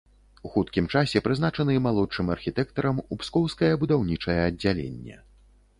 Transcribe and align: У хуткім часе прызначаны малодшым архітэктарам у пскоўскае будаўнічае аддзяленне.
У 0.47 0.49
хуткім 0.53 0.87
часе 0.93 1.21
прызначаны 1.27 1.75
малодшым 1.89 2.33
архітэктарам 2.39 3.03
у 3.05 3.19
пскоўскае 3.21 3.71
будаўнічае 3.85 4.39
аддзяленне. 4.49 5.15